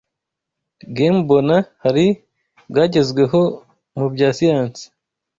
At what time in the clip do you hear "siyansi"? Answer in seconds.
4.37-4.83